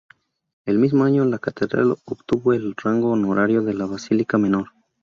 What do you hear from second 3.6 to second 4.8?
de Basílica Menor.